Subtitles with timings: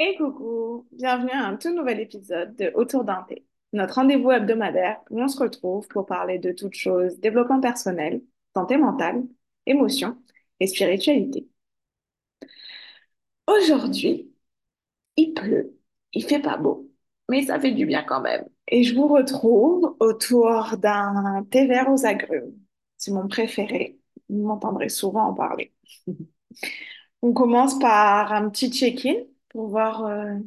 [0.00, 5.00] Et coucou, bienvenue à un tout nouvel épisode de Autour d'un thé, notre rendez-vous hebdomadaire
[5.10, 8.22] où on se retrouve pour parler de toutes choses développement personnel,
[8.54, 9.24] santé mentale,
[9.66, 10.16] émotions
[10.60, 11.48] et spiritualité.
[13.46, 14.32] Aujourd'hui,
[15.16, 15.76] il pleut,
[16.12, 16.90] il fait pas beau,
[17.28, 18.44] mais ça fait du bien quand même.
[18.68, 22.54] Et je vous retrouve autour d'un thé vert aux agrumes.
[22.98, 25.74] C'est mon préféré, vous m'entendrez souvent en parler.
[27.22, 29.14] On commence par un petit check-in
[29.50, 30.38] pour voir euh,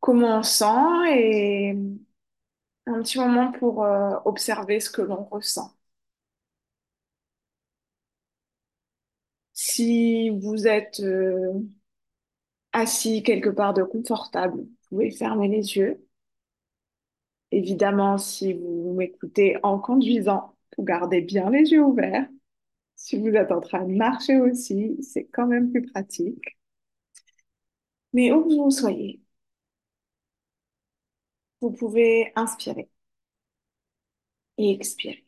[0.00, 1.74] comment on sent et
[2.86, 5.74] un petit moment pour euh, observer ce que l'on ressent.
[9.54, 11.60] Si vous êtes euh,
[12.72, 16.04] assis quelque part de confortable, vous pouvez fermer les yeux.
[17.52, 22.28] Évidemment, si vous m'écoutez en conduisant, vous gardez bien les yeux ouverts.
[22.96, 26.58] Si vous êtes en train de marcher aussi, c'est quand même plus pratique.
[28.14, 29.20] Mais où que vous soyez,
[31.60, 32.88] vous pouvez inspirer
[34.58, 35.24] et expirer.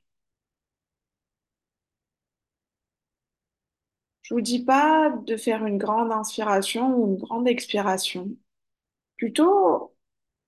[4.23, 8.31] Je vous dis pas de faire une grande inspiration ou une grande expiration.
[9.19, 9.95] Plutôt,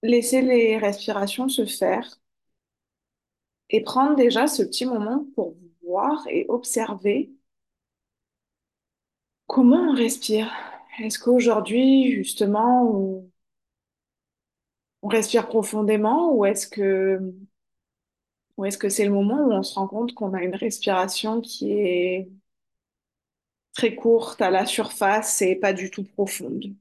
[0.02, 2.20] laisser les respirations se faire
[3.70, 7.30] et prendre déjà ce petit moment pour voir et observer
[9.48, 10.77] comment on respire.
[11.00, 13.30] Est-ce qu'aujourd'hui, justement, on,
[15.02, 17.20] respire profondément ou est-ce que,
[18.88, 22.28] c'est le moment où on se rend compte qu'on a une respiration qui est
[23.72, 26.74] très courte à la surface et pas du tout profonde?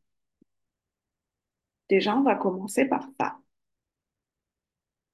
[1.90, 3.38] Déjà, on va commencer par ça,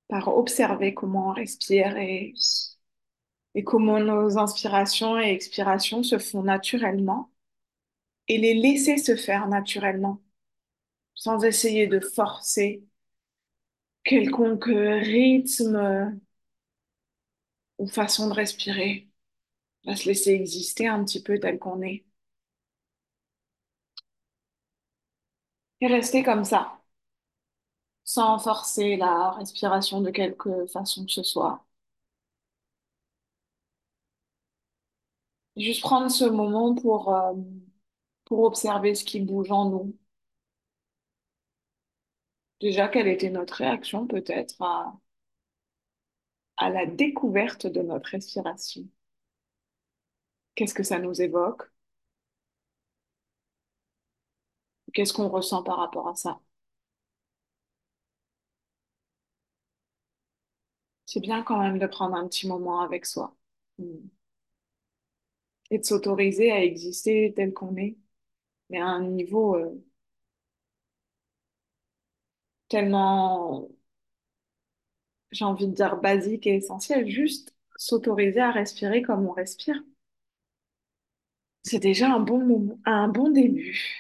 [0.08, 2.34] par observer comment on respire et
[3.66, 7.33] comment nos inspirations et expirations se font naturellement
[8.28, 10.22] et les laisser se faire naturellement,
[11.16, 12.84] sans essayer de forcer
[14.06, 14.70] quelconque
[15.04, 16.20] rythme
[17.78, 19.10] ou façon de respirer.
[19.86, 22.06] Va se laisser exister un petit peu tel qu'on est.
[25.82, 26.80] Et rester comme ça,
[28.06, 31.66] sans forcer la respiration de quelque façon que ce soit.
[35.58, 37.34] Juste prendre ce moment pour, euh,
[38.34, 39.96] pour observer ce qui bouge en nous.
[42.62, 45.00] Déjà, quelle était notre réaction peut-être à,
[46.58, 48.90] à la découverte de notre respiration?
[50.56, 51.62] Qu'est-ce que ça nous évoque?
[54.94, 56.40] Qu'est-ce qu'on ressent par rapport à ça?
[61.06, 63.34] C'est bien quand même de prendre un petit moment avec soi
[63.78, 64.08] mm.
[65.72, 67.98] et de s'autoriser à exister tel qu'on est,
[68.74, 69.82] mais à un niveau euh,
[72.68, 73.70] tellement,
[75.32, 79.84] j'ai envie de dire, basique et essentiel, juste s'autoriser à respirer comme on respire.
[81.64, 83.98] C'est déjà un bon moment, un bon début.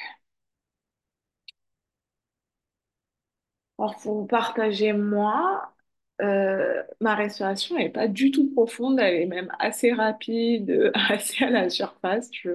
[3.78, 5.73] Alors, pour vous partager, moi,
[6.22, 11.50] euh, ma respiration n'est pas du tout profonde, elle est même assez rapide, assez à
[11.50, 12.29] la surface.
[12.33, 12.50] Je,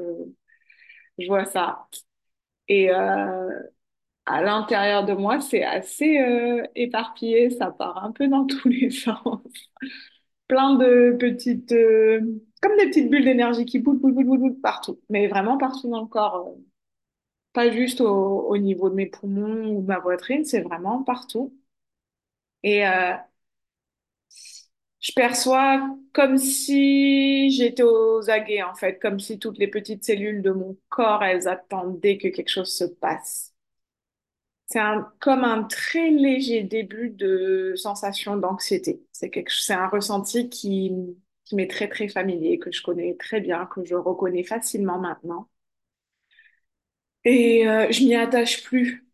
[1.19, 1.89] je vois ça.
[2.69, 3.51] Et euh,
[4.27, 8.91] à l'intérieur de moi, c'est assez euh, éparpillé, ça part un peu dans tous les
[8.91, 9.43] sens.
[10.49, 12.21] Plein de petites, euh,
[12.63, 15.91] comme des petites bulles d'énergie qui boulent, boulent, boulent, boulent, boulent partout, mais vraiment partout
[15.91, 16.55] dans le corps.
[17.53, 18.07] Pas juste au,
[18.49, 21.55] au niveau de mes poumons ou de ma poitrine, c'est vraiment partout.
[22.63, 22.85] Et
[25.01, 30.43] je perçois comme si j'étais aux aguets, en fait, comme si toutes les petites cellules
[30.43, 33.55] de mon corps, elles attendaient que quelque chose se passe.
[34.67, 39.03] C'est un, comme un très léger début de sensation d'anxiété.
[39.13, 40.93] C'est quelque, c'est un ressenti qui,
[41.45, 45.49] qui m'est très, très familier, que je connais très bien, que je reconnais facilement maintenant.
[47.25, 49.08] Et euh, je m'y attache plus.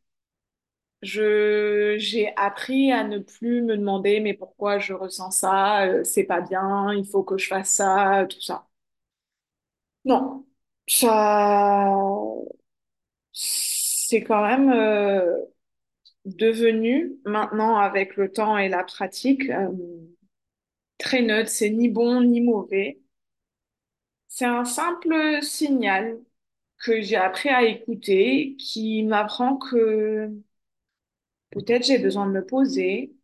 [1.05, 6.41] J'ai appris à ne plus me demander, mais pourquoi je ressens ça, euh, c'est pas
[6.41, 8.67] bien, il faut que je fasse ça, tout ça.
[10.05, 10.47] Non,
[10.87, 11.87] ça,
[13.33, 15.37] c'est quand même euh,
[16.27, 19.69] devenu, maintenant avec le temps et la pratique, euh,
[20.99, 21.51] très neutre.
[21.51, 23.01] C'est ni bon ni mauvais.
[24.29, 26.19] C'est un simple signal
[26.79, 30.31] que j'ai appris à écouter qui m'apprend que
[31.55, 33.15] peut-être j'ai besoin de me poser,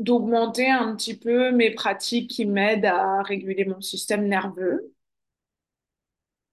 [0.00, 4.92] d'augmenter un petit peu mes pratiques qui m'aident à réguler mon système nerveux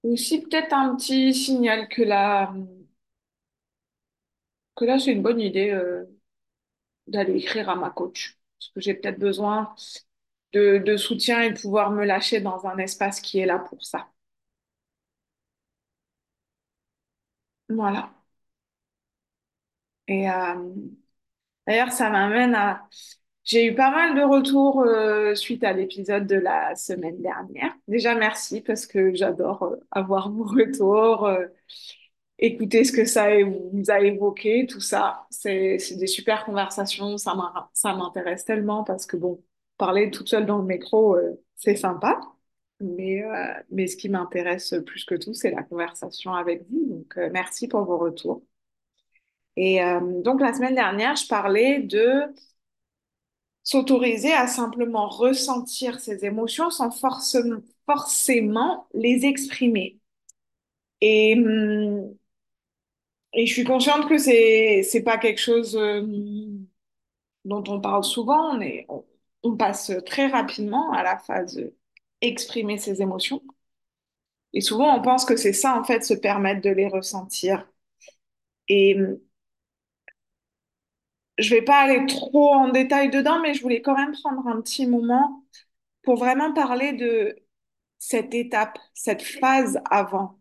[0.04, 2.54] Aussi, peut-être un petit signal que là,
[4.76, 6.06] que là, c'est une bonne idée euh,
[7.08, 8.38] d'aller écrire à ma coach.
[8.60, 9.74] Parce que j'ai peut-être besoin
[10.54, 13.84] de, de soutien et de pouvoir me lâcher dans un espace qui est là pour
[13.86, 14.08] ça.
[17.70, 18.12] Voilà.
[20.08, 20.56] Et euh,
[21.68, 22.88] d'ailleurs, ça m'amène à...
[23.44, 27.76] J'ai eu pas mal de retours euh, suite à l'épisode de la semaine dernière.
[27.88, 31.30] Déjà, merci parce que j'adore euh, avoir vos retours,
[32.40, 35.28] écouter ce que ça vous a évoqué, tout ça.
[35.30, 37.18] C'est, des super conversations.
[37.18, 37.36] Ça
[37.96, 39.44] m'intéresse tellement parce que, bon,
[39.78, 41.16] parler toute seule dans le métro,
[41.56, 42.20] c'est sympa.
[42.82, 43.24] Mais,
[43.72, 46.86] mais ce qui m'intéresse plus que tout, c'est la conversation avec vous.
[46.90, 48.44] Donc, merci pour vos retours.
[49.58, 52.24] Et euh, donc, la semaine dernière, je parlais de
[53.64, 60.00] s'autoriser à simplement ressentir ses émotions sans forcément, forcément les exprimer.
[61.02, 62.16] Et, hum,
[63.34, 66.02] et je suis consciente que c'est, c'est pas quelque chose euh,
[67.46, 68.60] dont on parle souvent,
[68.90, 69.06] on,
[69.44, 71.62] on passe très rapidement à la phase
[72.22, 73.42] exprimer ses émotions.
[74.54, 77.68] Et souvent, on pense que c'est ça, en fait, se permettre de les ressentir.
[78.68, 79.20] Et hum,
[81.38, 84.62] je vais pas aller trop en détail dedans, mais je voulais quand même prendre un
[84.62, 85.44] petit moment
[86.04, 87.36] pour vraiment parler de
[88.00, 90.40] cette étape, cette phase avant,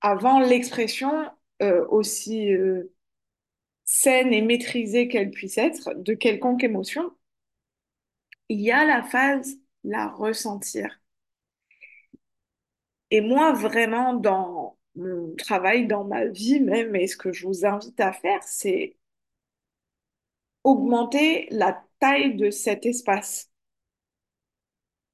[0.00, 1.30] avant l'expression
[1.62, 2.92] euh, aussi euh,
[3.84, 7.12] saine et maîtrisée qu'elle puisse être de quelconque émotion,
[8.50, 11.00] il y a la phase la ressentir.
[13.10, 17.64] Et moi, vraiment, dans mon travail, dans ma vie même, et ce que je vous
[17.66, 18.97] invite à faire, c'est
[20.64, 23.50] augmenter la taille de cet espace.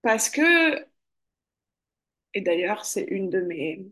[0.03, 0.87] Parce que,
[2.35, 3.87] et d'ailleurs, c'est une de mes,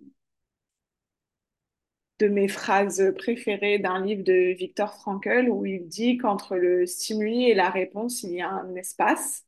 [2.21, 7.51] de mes phrases préférées d'un livre de Viktor Frankl où il dit qu'entre le stimuli
[7.51, 9.45] et la réponse, il y a un espace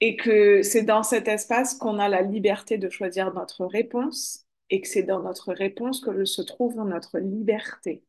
[0.00, 4.80] et que c'est dans cet espace qu'on a la liberté de choisir notre réponse et
[4.80, 8.02] que c'est dans notre réponse que se trouve notre liberté.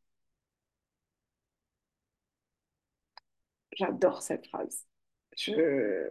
[3.78, 4.86] J'adore cette phrase.
[5.38, 6.10] Je...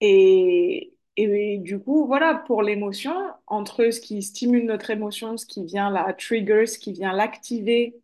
[0.00, 3.12] Et, et du coup, voilà, pour l'émotion,
[3.46, 8.00] entre ce qui stimule notre émotion, ce qui vient la trigger, ce qui vient l'activer,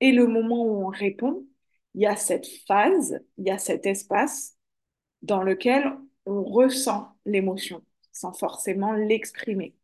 [0.00, 1.46] et le moment où on répond,
[1.94, 4.56] il y a cette phase, il y a cet espace
[5.22, 5.94] dans lequel
[6.26, 9.76] on ressent l'émotion sans forcément l'exprimer.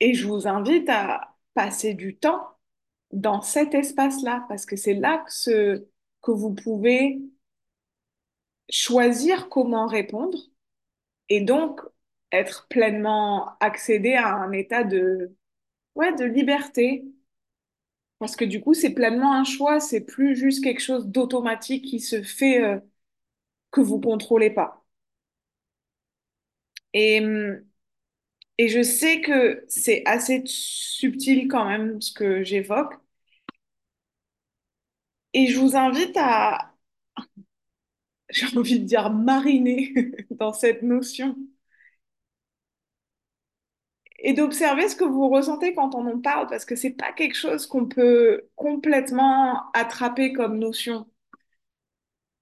[0.00, 2.46] Et je vous invite à passer du temps
[3.12, 5.86] dans cet espace-là, parce que c'est là que,
[6.26, 7.20] vous pouvez
[8.70, 10.38] choisir comment répondre
[11.28, 11.80] et donc
[12.32, 15.34] être pleinement accéder à un état de,
[15.96, 17.04] ouais, de liberté.
[18.18, 22.00] Parce que du coup, c'est pleinement un choix, c'est plus juste quelque chose d'automatique qui
[22.00, 22.78] se fait euh,
[23.72, 24.84] que vous contrôlez pas.
[26.94, 27.20] Et,
[28.58, 32.94] et je sais que c'est assez subtil quand même ce que j'évoque.
[35.34, 36.72] Et je vous invite à,
[38.30, 39.92] j'ai envie de dire, mariner
[40.30, 41.36] dans cette notion
[44.20, 47.34] et d'observer ce que vous ressentez quand on en parle, parce que c'est pas quelque
[47.36, 51.06] chose qu'on peut complètement attraper comme notion.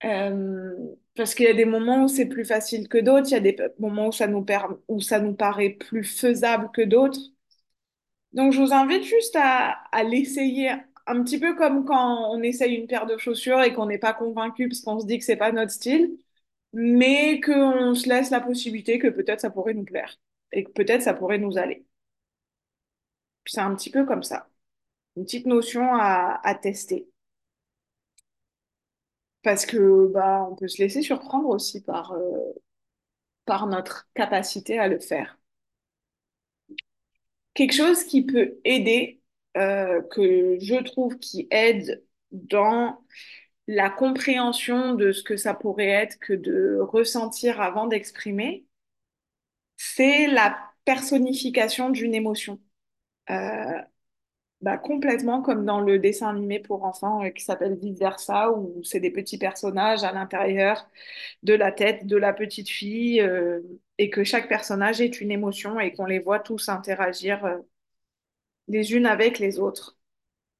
[0.05, 0.75] Euh,
[1.15, 3.41] parce qu'il y a des moments où c'est plus facile que d'autres, il y a
[3.41, 4.45] des moments où ça nous
[4.89, 7.21] où ça nous paraît plus faisable que d'autres.
[8.33, 10.71] Donc, je vous invite juste à l'essayer
[11.11, 14.15] un petit peu comme quand on essaye une paire de chaussures et qu'on n'est pas
[14.15, 16.17] convaincu parce qu'on se dit que c'est pas notre style,
[16.73, 20.17] mais qu'on se laisse la possibilité que peut-être ça pourrait nous plaire
[20.53, 21.85] et que peut-être ça pourrait nous aller.
[23.47, 24.49] C'est un petit peu comme ça,
[25.17, 27.09] une petite notion à, tester.
[29.43, 32.53] Parce que bah, on peut se laisser surprendre aussi par, euh,
[33.47, 35.39] par notre capacité à le faire.
[37.55, 39.20] Quelque chose qui peut aider,
[39.57, 43.05] euh, que je trouve qui aide dans
[43.67, 48.67] la compréhension de ce que ça pourrait être que de ressentir avant d'exprimer,
[49.77, 52.61] c'est la personnification d'une émotion.
[53.31, 53.83] Euh,
[54.61, 58.83] bah, complètement comme dans le dessin animé pour enfants euh, qui s'appelle Vice Versa, où
[58.85, 60.89] c'est des petits personnages à l'intérieur
[61.43, 63.23] de la tête de la petite fille
[63.99, 67.61] et que chaque personnage est une émotion et qu'on les voit tous interagir
[68.71, 69.99] les unes avec les autres.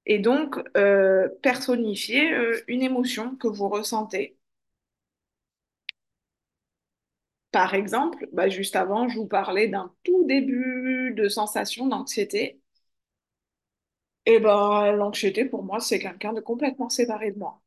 [0.07, 4.39] Et donc, euh, personnifier euh, une émotion que vous ressentez.
[7.53, 12.61] Par exemple, bah, juste avant, je vous parlais d'un tout début de sensation d'anxiété.
[14.25, 17.61] Et ben, l'anxiété, pour moi, c'est quelqu'un de complètement séparé de moi.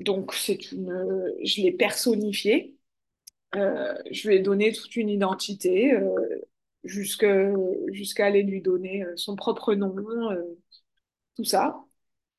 [0.00, 2.76] Donc, c'est une, je l'ai personnifié.
[3.56, 5.94] Euh, je lui ai donné toute une identité,
[6.84, 9.94] jusqu'à aller lui donner euh, son propre nom,
[10.32, 10.42] euh,
[11.36, 11.84] tout ça.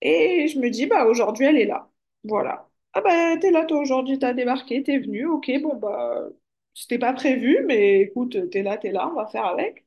[0.01, 1.89] Et je me dis, bah, aujourd'hui, elle est là.
[2.23, 2.69] Voilà.
[2.93, 5.27] Ah bah, t'es là, toi, aujourd'hui, t'as débarqué, t'es venu.
[5.27, 6.29] Ok, bon, bah,
[6.73, 9.85] c'était pas prévu, mais écoute, t'es là, t'es là, on va faire avec.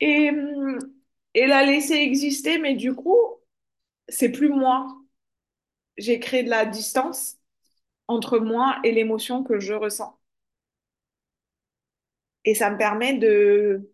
[0.00, 0.78] Et, hum,
[1.34, 3.16] et la laisser exister, mais du coup,
[4.08, 4.88] c'est plus moi.
[5.96, 7.36] J'ai créé de la distance
[8.08, 10.18] entre moi et l'émotion que je ressens.
[12.44, 13.90] Et ça me permet de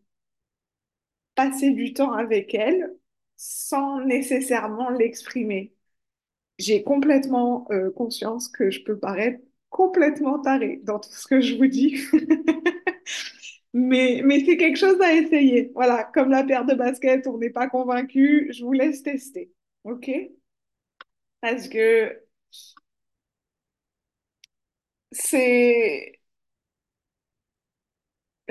[1.34, 2.94] passer du temps avec elle
[3.36, 5.72] sans nécessairement l'exprimer.
[6.58, 9.40] J'ai complètement euh, conscience que je peux paraître
[9.70, 11.98] complètement tarée dans tout ce que je vous dis.
[13.72, 15.70] Mais, mais c'est quelque chose à essayer.
[15.74, 19.52] Voilà, comme la paire de baskets, on n'est pas convaincu, je vous laisse tester.
[19.84, 20.10] OK?
[21.40, 22.20] Parce que
[25.12, 26.19] c'est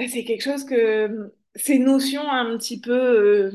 [0.08, 3.52] c'est quelque chose que ces notions un petit peu euh,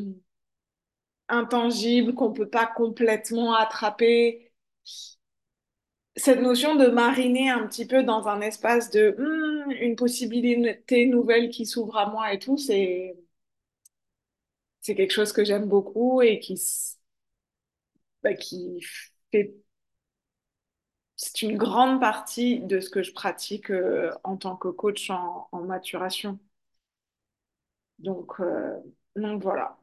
[1.28, 4.52] intangibles qu'on peut pas complètement attraper,
[6.16, 11.50] cette notion de mariner un petit peu dans un espace de hmm, une possibilité nouvelle
[11.50, 13.16] qui s'ouvre à moi et tout, c'est
[14.80, 16.56] c'est quelque chose que j'aime beaucoup et qui
[18.22, 18.80] bah, qui
[19.30, 19.54] fait
[21.16, 25.48] c'est une grande partie de ce que je pratique euh, en tant que coach en,
[25.52, 26.38] maturation.
[27.98, 28.78] Donc, euh,
[29.16, 29.78] donc voilà.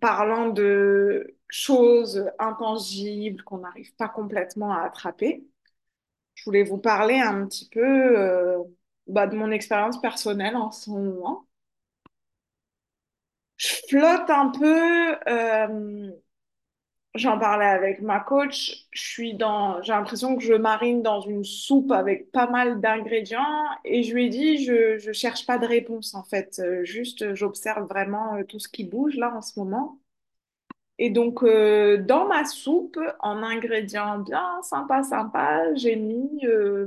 [0.00, 5.46] Parlant de choses intangibles qu'on n'arrive pas complètement à attraper,
[6.34, 7.80] je voulais vous parler un petit peu
[8.18, 8.58] euh,
[9.08, 11.48] bah, de mon expérience personnelle en ce moment.
[13.56, 15.16] Je flotte un peu,
[17.18, 18.86] j'en parlais avec ma coach,
[19.34, 23.44] dans, j'ai l'impression que je marine dans une soupe avec pas mal d'ingrédients
[23.84, 27.34] et je lui ai dit, je, je cherche pas de réponse en fait, Euh, juste
[27.34, 29.98] j'observe vraiment euh, tout ce qui bouge là en ce moment.
[30.98, 36.86] Et donc, euh, dans ma soupe, en ingrédients bien sympa, sympa, j'ai mis, euh,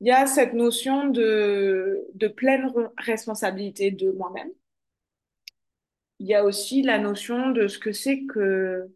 [0.00, 4.50] il y a cette notion de, de pleine re- responsabilité de moi-même.
[6.18, 8.90] Il y a aussi la notion de ce que c'est que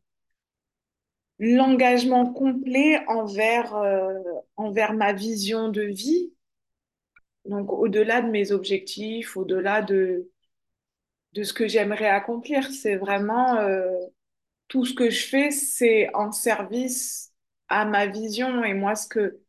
[1.40, 4.14] l'engagement complet envers, euh,
[4.56, 6.32] envers ma vision de vie.
[7.44, 10.30] Donc, au-delà de mes objectifs, au-delà de,
[11.32, 13.90] de ce que j'aimerais accomplir, c'est vraiment, euh,
[14.68, 17.32] tout ce que je fais, c'est en service
[17.68, 19.40] à ma vision et moi, ce que,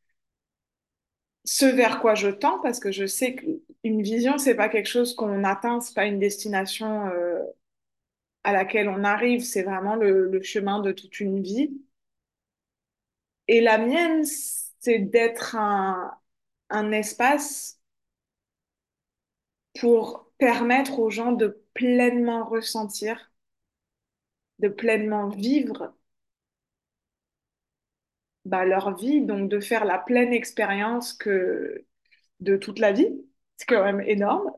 [1.46, 5.16] ce vers quoi je tends, parce que je sais qu'une vision, c'est pas quelque chose
[5.16, 7.40] qu'on atteint, c'est pas une destination, euh,
[8.44, 11.72] à laquelle on arrive, c'est vraiment le, chemin de toute une vie.
[13.48, 14.24] Et la mienne,
[14.80, 16.18] c'est d'être un,
[16.70, 17.80] un espace
[19.80, 23.32] pour permettre aux gens de pleinement ressentir,
[24.60, 25.94] de pleinement vivre
[28.46, 31.86] bah, leur vie, donc de faire la pleine expérience que
[32.40, 33.08] de toute la vie.
[33.62, 34.52] C'est quand même énorme.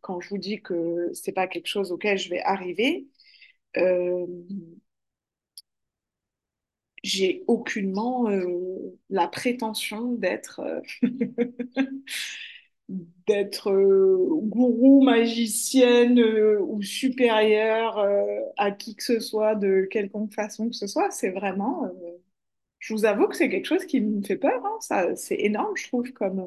[0.00, 3.06] Quand je vous dis que c'est pas quelque chose auquel je vais arriver,
[3.78, 4.26] euh,
[7.02, 10.80] j'ai aucunement euh, la prétention d'être euh,
[13.26, 13.70] d'être
[14.42, 16.20] gourou, magicienne
[16.60, 17.98] ou supérieure
[18.56, 21.10] à qui que ce soit de quelconque façon que ce soit.
[21.10, 21.88] C'est vraiment,
[22.80, 24.62] je vous avoue que c'est quelque chose qui me fait peur.
[24.64, 25.14] hein.
[25.16, 26.46] C'est énorme, je trouve, comme,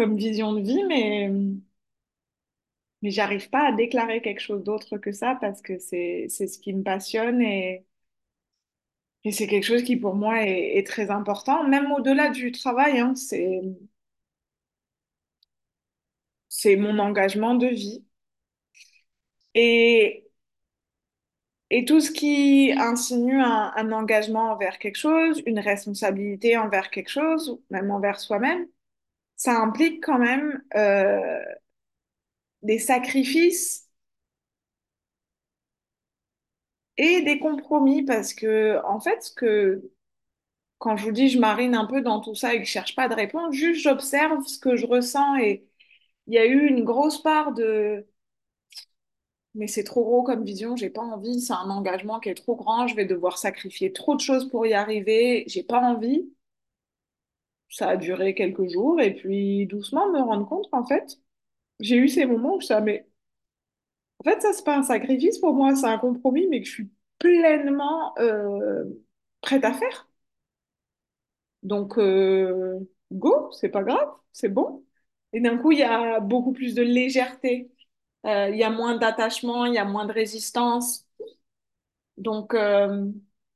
[0.00, 1.30] comme vision de vie, mais,
[3.02, 6.72] mais j'arrive pas à déclarer quelque chose d'autre que ça parce que c'est, ce qui
[6.74, 7.84] me passionne et,
[9.24, 13.00] et c'est quelque chose qui pour moi est, très important, même au-delà du travail.
[13.00, 13.14] hein.
[16.48, 18.04] c'est, mon engagement de vie.
[19.54, 20.30] Et
[21.70, 27.60] Et tout ce qui insinue un, engagement envers quelque chose, une responsabilité envers quelque chose,
[27.70, 28.66] même envers soi-même,
[29.40, 31.40] ça implique quand même euh,
[32.62, 33.86] des sacrifices
[36.98, 39.34] et des compromis parce que, en fait,
[40.78, 42.94] quand je vous dis je marine un peu dans tout ça et que je cherche
[42.96, 45.66] pas de réponse, juste j'observe ce que je ressens et
[46.28, 48.06] il y a eu une grosse part de
[49.54, 52.56] mais c'est trop gros comme vision, j'ai pas envie, c'est un engagement qui est trop
[52.56, 56.32] grand, je vais devoir sacrifier trop de choses pour y arriver, j'ai pas envie.
[57.70, 61.18] Ça a duré quelques jours et puis doucement me rendre compte qu'en fait,
[61.80, 63.08] j'ai eu ces moments où ça, mais
[64.18, 66.72] en fait, ça, c'est pas un sacrifice pour moi, c'est un compromis, mais que je
[66.72, 68.84] suis pleinement euh,
[69.40, 70.08] prête à faire.
[71.62, 72.78] Donc, euh,
[73.12, 74.84] go, c'est pas grave, c'est bon.
[75.32, 77.70] Et d'un coup, il y a beaucoup plus de légèreté,
[78.26, 81.08] Euh, il y a moins d'attachement, il y a moins de résistance.
[82.16, 83.06] Donc, euh,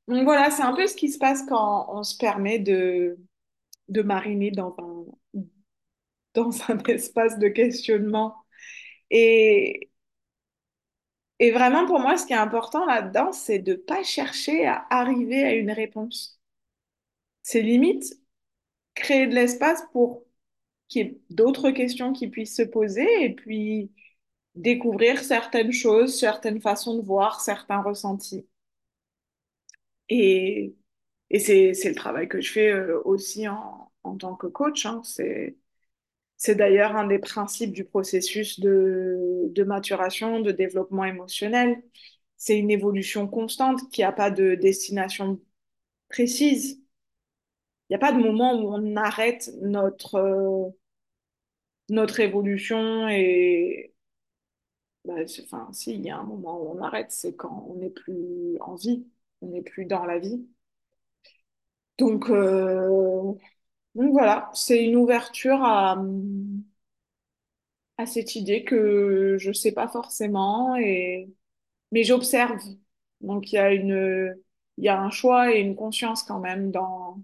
[0.09, 3.19] donc voilà, c'est un peu ce qui se passe quand on se permet de,
[3.89, 5.41] de mariner dans un,
[6.35, 8.37] dans un espace de questionnement.
[9.11, 9.91] Et,
[11.39, 15.43] et vraiment, pour moi, ce qui est important là-dedans, c'est de pas chercher à arriver
[15.45, 16.41] à une réponse.
[17.43, 18.05] C'est limite
[18.95, 20.25] créer de l'espace pour
[20.89, 23.93] qu'il y ait d'autres questions qui puissent se poser et puis
[24.57, 28.47] découvrir certaines choses, certaines façons de voir, certains ressentis.
[30.09, 30.75] Et,
[31.31, 34.87] et c'est, le travail que je fais euh, aussi en, en tant que coach.
[34.87, 35.03] hein.
[35.05, 35.57] C'est,
[36.57, 41.83] d'ailleurs un des principes du processus de, de maturation, de développement émotionnel.
[42.37, 45.41] C'est une évolution constante qui n'a pas de destination
[46.11, 46.81] précise.
[47.89, 50.69] Il n'y a pas de moment où on arrête notre, euh,
[51.89, 53.95] notre évolution et,
[55.05, 57.91] Bah, enfin, si, il y a un moment où on arrête, c'est quand on n'est
[57.91, 59.07] plus en vie,
[59.43, 60.47] on n'est plus dans la vie.
[61.99, 63.33] Donc, euh,
[63.95, 65.97] donc voilà, c'est une ouverture à,
[67.99, 71.29] à cette idée que je sais pas forcément, et,
[71.93, 72.61] mais j'observe.
[73.23, 73.73] Donc il y a
[74.79, 77.21] y a un choix et une conscience quand même dans,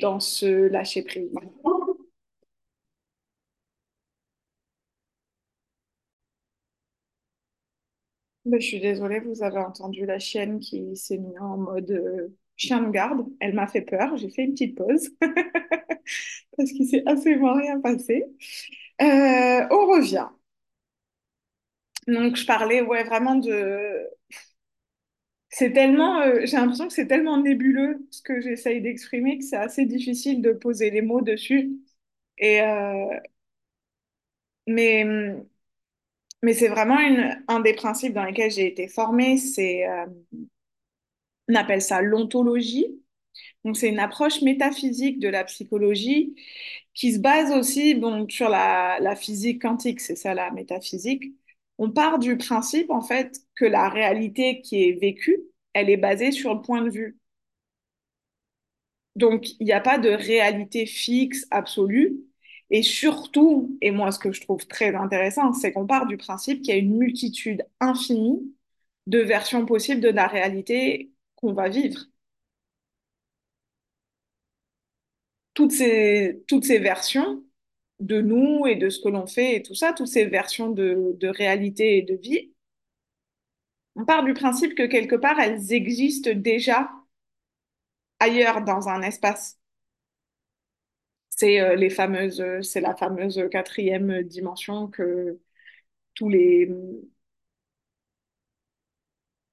[0.00, 1.30] dans ce lâcher prise.
[8.46, 12.28] Ben, je suis désolée, vous avez entendu la chienne qui s'est mise en mode euh,
[12.56, 13.26] chien de garde.
[13.40, 14.16] Elle m'a fait peur.
[14.16, 15.10] J'ai fait une petite pause
[16.56, 18.24] parce qu'il s'est absolument rien passé.
[19.02, 20.26] Euh, on revient.
[22.08, 24.08] Donc, je parlais ouais, vraiment de...
[25.48, 26.20] C'est tellement...
[26.22, 30.42] euh, j'ai l'impression que c'est tellement nébuleux ce que j'essaye d'exprimer que c'est assez difficile
[30.42, 31.72] de poser les mots dessus.
[32.38, 33.06] Et, euh,
[34.66, 35.46] mais
[36.42, 39.36] mais c'est vraiment une, un des principes dans lesquels j'ai été formée.
[39.38, 39.84] C'est,
[41.48, 42.86] on appelle ça l'ontologie.
[43.64, 46.34] Donc, c'est une approche métaphysique de la psychologie
[46.94, 51.24] qui se base aussi sur la, la physique quantique, c'est ça la métaphysique.
[51.78, 55.38] On part du principe, en fait, que la réalité qui est vécue,
[55.74, 57.18] elle est basée sur le point de vue.
[59.16, 62.16] Donc, il n'y a pas de réalité fixe, absolue.
[62.70, 66.62] Et surtout, et moi, ce que je trouve très intéressant, c'est qu'on part du principe
[66.62, 68.54] qu'il y a une multitude infinie
[69.06, 71.12] de versions possibles de la réalité
[71.54, 72.06] va vivre.
[75.56, 77.44] toutes ces, versions
[78.00, 81.16] de nous et de ce que l'on fait et tout ça, toutes ces versions de,
[81.18, 82.52] de réalité et de vie,
[83.96, 86.90] on part du principe que quelque part, elles existent déjà
[88.18, 89.58] ailleurs dans un espace.
[91.30, 95.38] C'est euh, les fameuses, c'est la fameuse quatrième dimension que
[96.14, 96.70] tous les,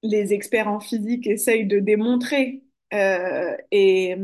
[0.04, 2.64] les experts en physique essayent de démontrer.
[2.94, 4.16] Euh, et,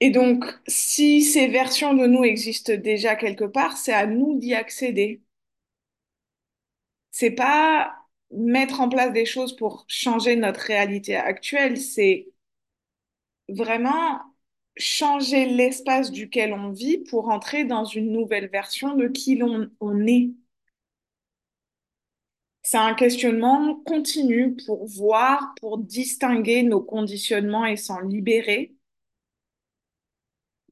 [0.00, 4.52] et donc, si ces versions de nous existent déjà quelque part, c'est à nous d'y
[4.54, 5.22] accéder.
[7.10, 7.94] c'est pas
[8.32, 12.28] mettre en place des choses pour changer notre réalité actuelle, c'est
[13.48, 14.20] vraiment
[14.78, 20.06] changer l'espace duquel on vit pour entrer dans une nouvelle version de qui l'on on
[20.06, 20.30] est.
[22.62, 28.74] C'est un questionnement continu pour voir, pour distinguer nos conditionnements et s'en libérer.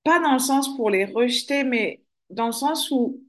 [0.05, 3.23] Pas dans le sens pour les rejeter, mais dans le sens où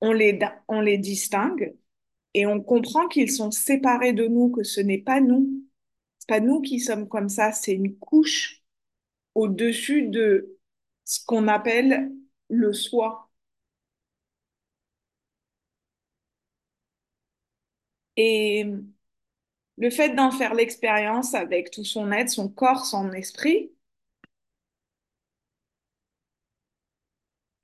[0.00, 1.76] on les, distingue
[2.34, 5.64] et on comprend qu'ils sont séparés de nous, que ce n'est pas nous.
[6.18, 8.62] C'est pas nous qui sommes comme ça, c'est une couche
[9.34, 10.58] au-dessus de
[11.04, 12.12] ce qu'on appelle
[12.48, 13.27] le soi.
[18.18, 18.66] Et
[19.78, 23.72] le fait d'en faire l'expérience avec tout son être, son corps, son esprit,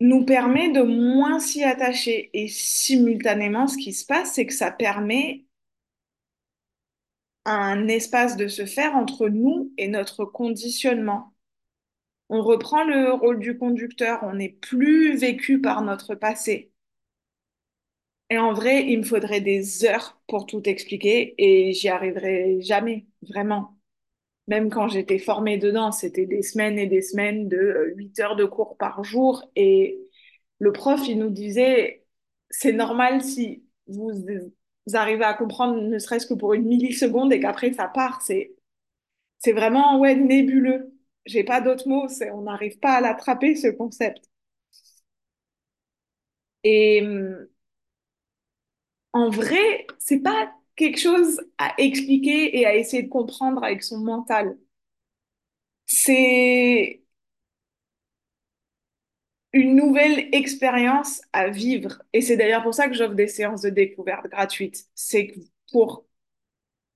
[0.00, 2.30] nous permet de moins s'y attacher.
[2.32, 5.44] Et simultanément, ce qui se passe, c'est que ça permet
[7.46, 11.34] un espace de se faire entre nous et notre conditionnement.
[12.30, 16.73] On reprend le rôle du conducteur, on n'est plus vécu par notre passé.
[18.38, 23.76] En vrai, il me faudrait des heures pour tout expliquer et j'y arriverai jamais, vraiment.
[24.48, 28.36] Même quand j'étais formée dedans, c'était des semaines et des semaines de euh, 8 heures
[28.36, 29.44] de cours par jour.
[29.56, 30.00] Et
[30.60, 32.06] le prof, il nous disait,
[32.50, 34.10] c'est normal si vous,
[34.86, 38.22] vous arrivez à comprendre ne serait-ce que pour une milliseconde et qu'après ça part.
[38.22, 38.54] C'est,
[39.38, 40.94] c'est vraiment, ouais, nébuleux.
[41.26, 44.26] J'ai pas d'autres mots, on n'arrive pas à l'attraper, ce concept.
[46.64, 47.48] Et hum,
[49.14, 53.98] en vrai, c'est pas quelque chose à expliquer et à essayer de comprendre avec son
[53.98, 54.58] mental.
[55.86, 57.00] C'est
[59.52, 62.02] une nouvelle expérience à vivre.
[62.12, 64.86] Et c'est d'ailleurs pour ça que j'offre des séances de découverte gratuites.
[64.94, 65.32] C'est
[65.72, 66.04] pour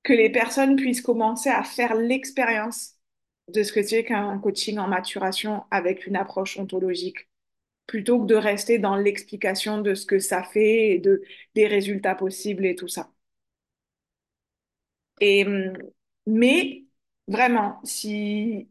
[0.04, 2.96] que les personnes puissent commencer à faire l'expérience
[3.54, 7.28] de ce que c'est qu'un coaching en maturation avec une approche ontologique,
[7.88, 11.22] plutôt que de rester dans l'explication de ce que ça fait et de,
[11.56, 13.10] des résultats possibles et tout ça.
[15.20, 15.44] Et,
[16.26, 16.84] mais
[17.28, 18.68] vraiment, si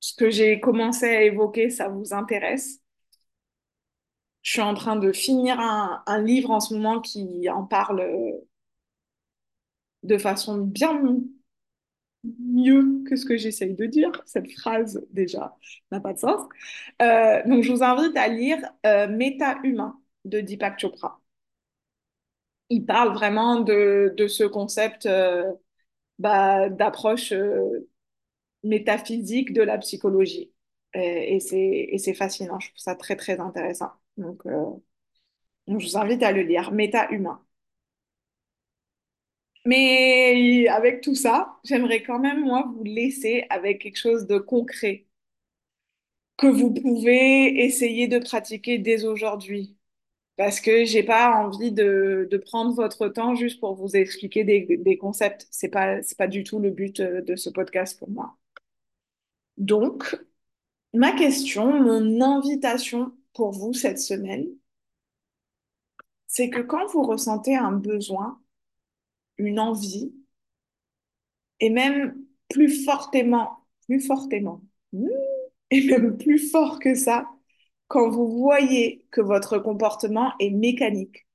[0.00, 2.80] ce que j'ai commencé à évoquer, ça vous intéresse,
[4.42, 8.02] je suis en train de finir un, un livre en ce moment qui en parle
[10.02, 11.02] de façon bien
[12.24, 14.10] mieux que ce que j'essaye de dire.
[14.26, 15.56] Cette phrase, déjà,
[15.90, 16.42] n'a pas de sens.
[17.02, 21.20] Euh, donc, je vous invite à lire euh, Méta-humain de Deepak Chopra.
[22.68, 25.52] Il parle vraiment de, de ce concept euh,
[26.18, 27.88] bah, d'approche euh,
[28.64, 30.52] métaphysique de la psychologie.
[30.94, 33.90] Et, et c'est fascinant, je trouve ça très, très intéressant.
[34.18, 34.42] Donc,
[35.66, 37.40] donc je vous invite à le lire, Méta-humain.
[39.66, 45.06] Mais avec tout ça, j'aimerais quand même, moi, vous laisser avec quelque chose de concret
[46.36, 49.76] que vous pouvez essayer de pratiquer dès aujourd'hui.
[50.36, 54.78] Parce que j'ai pas envie de, de prendre votre temps juste pour vous expliquer des,
[54.78, 55.48] des concepts.
[55.50, 58.36] C'est pas, c'est pas du tout le but euh, de ce podcast pour moi.
[59.58, 60.16] Donc,
[60.94, 64.46] ma question, mon invitation pour vous cette semaine,
[66.26, 68.40] c'est que quand vous ressentez un besoin,
[69.40, 70.12] une envie,
[71.60, 72.16] et même
[72.48, 75.08] plus fortement, plus fortement, hmm,
[75.70, 77.28] et même plus fort que ça,
[77.88, 81.26] quand vous voyez que votre comportement est mécanique,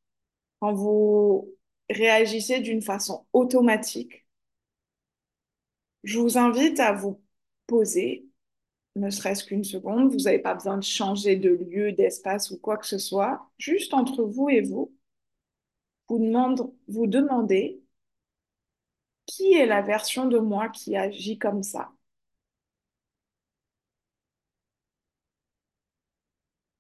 [0.59, 1.53] quand vous
[1.89, 4.25] réagissez d'une façon automatique,
[6.03, 7.21] je vous invite à vous
[7.67, 8.27] poser,
[8.95, 12.77] ne serait-ce qu'une seconde, vous n'avez pas besoin de changer de lieu, d'espace ou quoi
[12.77, 14.93] que ce soit, juste entre vous et vous,
[16.07, 16.19] vous
[16.87, 17.81] vous demandez
[19.27, 21.91] qui est la version de moi qui agit comme ça?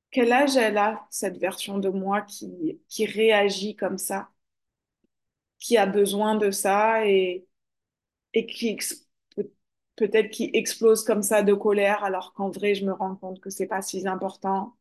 [0.09, 4.29] Quel âge elle a, cette version de moi qui, qui réagit comme ça,
[5.59, 7.45] qui a besoin de ça et,
[8.33, 8.77] et qui
[9.95, 13.49] peut-être qui explose comme ça de colère alors qu'en vrai, je me rends compte que
[13.49, 14.75] c'est pas si important,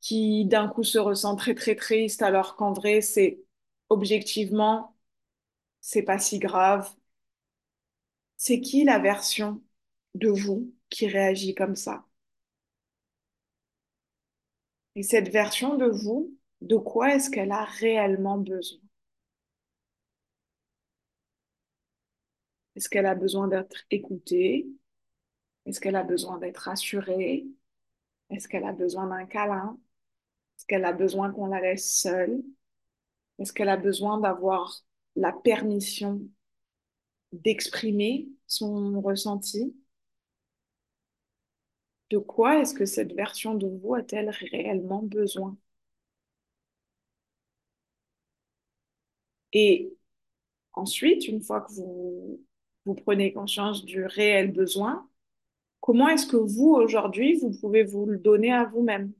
[0.00, 3.40] qui d'un coup se ressent très très triste alors qu'en vrai, c'est
[3.90, 4.93] objectivement,
[5.84, 6.90] c'est pas si grave.
[8.36, 9.60] C'est qui la version
[10.14, 12.06] de vous qui réagit comme ça?
[14.96, 18.80] Et cette version de vous, de quoi est-ce qu'elle a réellement besoin?
[22.76, 24.66] Est-ce qu'elle a besoin d'être écoutée?
[25.66, 27.46] Est-ce qu'elle a besoin d'être rassurée?
[28.30, 29.78] Est-ce qu'elle a besoin d'un câlin?
[30.56, 32.42] Est-ce qu'elle a besoin qu'on la laisse seule?
[33.38, 34.82] Est-ce qu'elle a besoin d'avoir
[35.16, 36.20] la permission
[37.32, 39.74] d'exprimer son ressenti?
[42.08, 45.56] De quoi est-ce que cette version de vous a-t-elle réellement besoin?
[49.54, 49.96] Et
[50.74, 52.40] ensuite, une fois que vous,
[53.04, 55.08] prenez conscience du réel besoin,
[55.80, 59.12] comment est-ce que vous, aujourd'hui, vous pouvez vous le donner à vous-même?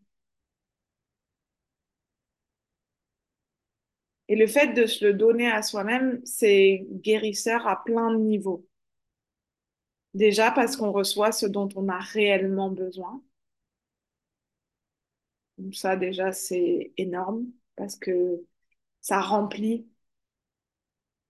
[4.29, 8.67] Et le fait de se le donner à soi-même, c'est guérisseur à plein de niveaux.
[10.15, 13.23] Déjà parce qu'on reçoit ce dont on a réellement besoin.
[15.59, 18.45] Donc ça, déjà, c'est énorme parce que
[19.03, 19.87] ça remplit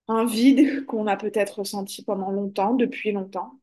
[0.09, 3.61] un vide qu'on a peut-être ressenti pendant longtemps, depuis longtemps,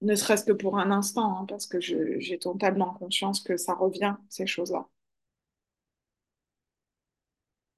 [0.00, 4.14] ne serait-ce que pour un instant, hein, parce que j'ai totalement conscience que ça revient,
[4.30, 4.88] ces choses-là.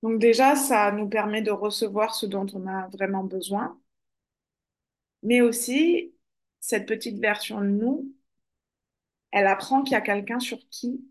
[0.02, 3.78] Donc déjà, ça nous permet de recevoir ce dont on a vraiment besoin,
[5.22, 6.14] mais aussi,
[6.60, 8.12] cette petite version de nous,
[9.30, 11.02] elle apprend qu'il y a quelqu'un sur qui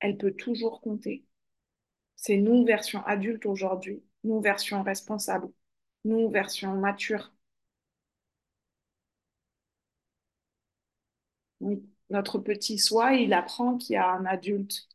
[0.00, 1.24] elle peut toujours compter.
[2.16, 5.48] C'est nous, version adulte aujourd'hui, nous, version responsable,
[6.04, 7.32] nous, version mature.
[11.60, 11.80] Donc,
[12.10, 14.88] notre petit soi, il apprend qu'il y a un adulte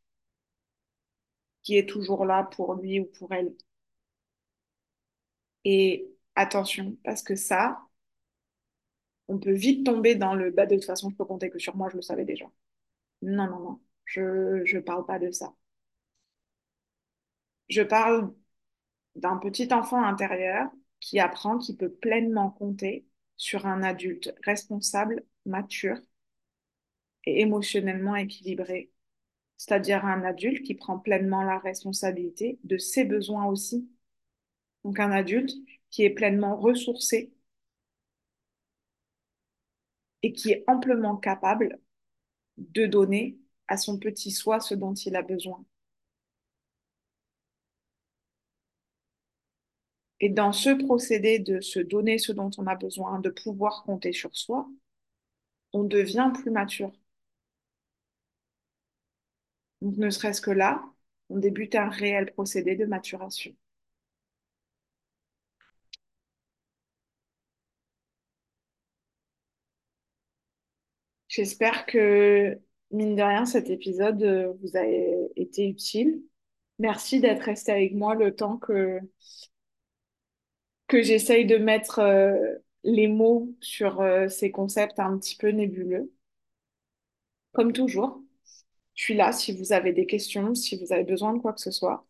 [1.63, 3.53] qui est toujours là pour lui ou pour elle.
[5.65, 7.81] Et attention, parce que ça,
[9.27, 11.75] on peut vite tomber dans le bah, de toute façon, je peux compter que sur
[11.75, 12.45] moi, je le savais déjà.
[13.23, 15.53] Non, non, non, je je parle pas de ça.
[17.69, 18.33] Je parle
[19.15, 20.69] d'un petit enfant intérieur
[21.01, 25.97] qui apprend qu'il peut pleinement compter sur un adulte responsable, mature
[27.25, 28.90] et émotionnellement équilibré,
[29.61, 33.87] c'est-à-dire un adulte qui prend pleinement la responsabilité de ses besoins aussi.
[34.83, 35.51] Donc un adulte
[35.91, 37.33] qui est pleinement ressourcé
[40.23, 41.79] et qui est amplement capable
[42.57, 45.65] de donner à son petit soi ce dont il a besoin.
[50.21, 54.13] Et dans ce procédé de se donner ce dont on a besoin, de pouvoir compter
[54.13, 54.69] sur soi,
[55.73, 56.93] on devient plus mature.
[59.81, 60.83] Donc, ne serait-ce que là,
[61.29, 63.53] on débute un réel procédé de maturation.
[71.27, 72.59] J'espère que,
[72.91, 74.83] mine de rien, cet épisode euh, vous a
[75.35, 76.21] été utile.
[76.79, 78.99] Merci d'être resté avec moi le temps que,
[80.93, 82.35] j'essaye de mettre euh,
[82.83, 86.11] les mots sur euh, ces concepts un petit peu nébuleux.
[87.53, 88.20] Comme toujours,
[88.95, 91.61] je suis là si vous avez des questions, si vous avez besoin de quoi que
[91.61, 92.07] ce soit.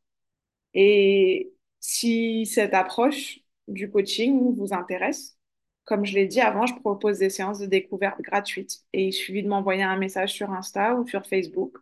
[0.74, 5.38] Et si cette approche du coaching vous intéresse,
[5.86, 8.84] comme je l'ai dit avant, je propose des séances de découverte gratuites.
[8.94, 11.78] Et il suffit de m'envoyer un message sur Insta ou sur Facebook.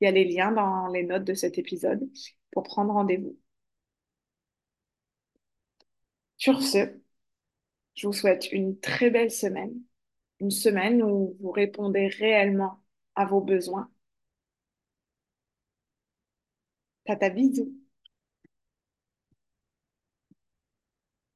[0.00, 2.08] Il y a les liens dans les notes de cet épisode
[2.50, 3.36] pour prendre rendez-vous.
[6.36, 7.00] Sur ce,
[7.94, 9.74] je vous souhaite une très belle semaine,
[10.40, 12.82] une semaine où vous répondez réellement
[13.14, 13.90] à vos besoins.
[17.06, 17.81] Tata bisous.